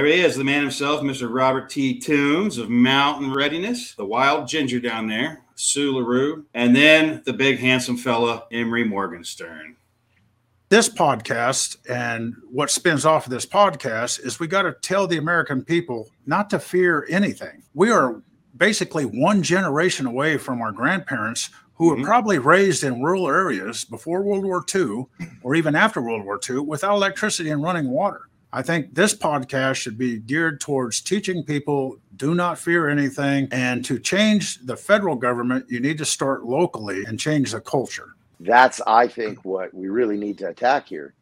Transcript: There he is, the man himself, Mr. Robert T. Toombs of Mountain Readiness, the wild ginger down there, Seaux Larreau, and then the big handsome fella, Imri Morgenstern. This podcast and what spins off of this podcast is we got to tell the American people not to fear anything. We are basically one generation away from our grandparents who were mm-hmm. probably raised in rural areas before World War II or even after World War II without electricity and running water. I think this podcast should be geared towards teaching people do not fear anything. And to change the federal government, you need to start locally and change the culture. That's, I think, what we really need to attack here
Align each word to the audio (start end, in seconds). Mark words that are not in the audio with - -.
There 0.00 0.08
he 0.08 0.22
is, 0.22 0.34
the 0.34 0.44
man 0.44 0.62
himself, 0.62 1.02
Mr. 1.02 1.28
Robert 1.30 1.68
T. 1.68 1.98
Toombs 2.00 2.56
of 2.56 2.70
Mountain 2.70 3.34
Readiness, 3.34 3.94
the 3.96 4.06
wild 4.06 4.48
ginger 4.48 4.80
down 4.80 5.08
there, 5.08 5.42
Seaux 5.56 5.92
Larreau, 5.92 6.42
and 6.54 6.74
then 6.74 7.20
the 7.26 7.34
big 7.34 7.58
handsome 7.58 7.98
fella, 7.98 8.44
Imri 8.50 8.82
Morgenstern. 8.82 9.76
This 10.70 10.88
podcast 10.88 11.76
and 11.86 12.34
what 12.50 12.70
spins 12.70 13.04
off 13.04 13.26
of 13.26 13.30
this 13.30 13.44
podcast 13.44 14.24
is 14.24 14.40
we 14.40 14.46
got 14.46 14.62
to 14.62 14.72
tell 14.80 15.06
the 15.06 15.18
American 15.18 15.62
people 15.62 16.08
not 16.24 16.48
to 16.48 16.58
fear 16.58 17.06
anything. 17.10 17.62
We 17.74 17.90
are 17.90 18.22
basically 18.56 19.04
one 19.04 19.42
generation 19.42 20.06
away 20.06 20.38
from 20.38 20.62
our 20.62 20.72
grandparents 20.72 21.50
who 21.74 21.88
were 21.88 21.96
mm-hmm. 21.96 22.04
probably 22.06 22.38
raised 22.38 22.84
in 22.84 23.02
rural 23.02 23.28
areas 23.28 23.84
before 23.84 24.22
World 24.22 24.44
War 24.44 24.64
II 24.74 25.04
or 25.42 25.54
even 25.56 25.74
after 25.74 26.00
World 26.00 26.24
War 26.24 26.40
II 26.48 26.60
without 26.60 26.94
electricity 26.94 27.50
and 27.50 27.62
running 27.62 27.90
water. 27.90 28.29
I 28.52 28.62
think 28.62 28.94
this 28.94 29.14
podcast 29.14 29.76
should 29.76 29.96
be 29.96 30.18
geared 30.18 30.60
towards 30.60 31.00
teaching 31.00 31.44
people 31.44 31.98
do 32.16 32.34
not 32.34 32.58
fear 32.58 32.88
anything. 32.88 33.48
And 33.52 33.84
to 33.84 33.98
change 33.98 34.58
the 34.66 34.76
federal 34.76 35.14
government, 35.14 35.66
you 35.68 35.80
need 35.80 35.98
to 35.98 36.04
start 36.04 36.44
locally 36.44 37.04
and 37.04 37.18
change 37.18 37.52
the 37.52 37.60
culture. 37.60 38.16
That's, 38.40 38.80
I 38.86 39.06
think, 39.06 39.44
what 39.44 39.72
we 39.72 39.88
really 39.88 40.16
need 40.16 40.38
to 40.38 40.48
attack 40.48 40.88
here 40.88 41.14